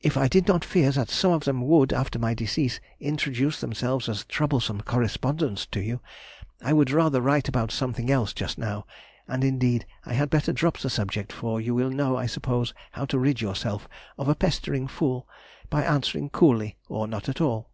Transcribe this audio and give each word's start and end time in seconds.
If 0.00 0.16
I 0.16 0.28
did 0.28 0.48
not 0.48 0.64
fear 0.64 0.90
that 0.92 1.10
some 1.10 1.30
of 1.32 1.44
them 1.44 1.60
would, 1.66 1.92
after 1.92 2.18
my 2.18 2.32
decease, 2.32 2.80
introduce 3.00 3.60
themselves 3.60 4.08
as 4.08 4.24
troublesome 4.24 4.80
correspondents 4.80 5.66
to 5.66 5.82
you, 5.82 6.00
I 6.62 6.72
would 6.72 6.90
rather 6.90 7.20
write 7.20 7.48
about 7.50 7.70
something 7.70 8.10
else 8.10 8.32
just 8.32 8.56
now, 8.56 8.86
and 9.26 9.44
indeed 9.44 9.84
I 10.06 10.14
had 10.14 10.30
better 10.30 10.54
drop 10.54 10.78
the 10.78 10.88
subject, 10.88 11.34
for 11.34 11.60
you 11.60 11.74
will 11.74 11.90
know, 11.90 12.16
I 12.16 12.24
suppose, 12.24 12.72
how 12.92 13.04
to 13.04 13.18
rid 13.18 13.42
yourself 13.42 13.86
of 14.16 14.26
a 14.30 14.34
pestering 14.34 14.88
fool 14.88 15.28
by 15.68 15.82
answering 15.84 16.30
coolly, 16.30 16.78
or 16.88 17.06
not 17.06 17.28
at 17.28 17.42
all. 17.42 17.68